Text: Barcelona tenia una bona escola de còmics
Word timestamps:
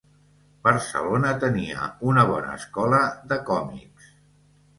Barcelona 0.67 1.33
tenia 1.43 1.83
una 2.13 2.25
bona 2.31 2.57
escola 2.63 3.03
de 3.35 3.39
còmics 3.53 4.11